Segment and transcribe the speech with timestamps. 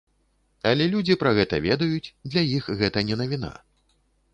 [0.69, 3.59] Але людзі пра гэта ведаюць, для іх гэта не навіна.